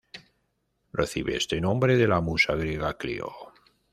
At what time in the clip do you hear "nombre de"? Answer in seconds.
1.61-2.07